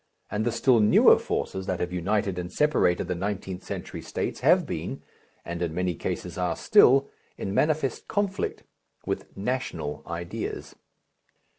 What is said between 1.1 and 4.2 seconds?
forces that have united and separated the nineteenth century